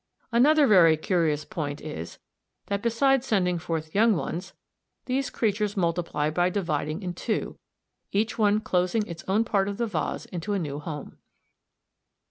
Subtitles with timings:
[0.31, 2.17] Another very curious point is
[2.65, 4.53] that, besides sending forth young ones,
[5.05, 7.45] these creatures multiply by dividing in two (see No.
[7.45, 8.21] 3, Fig.
[8.21, 11.19] 68), each one closing its own part of the vase into a new home.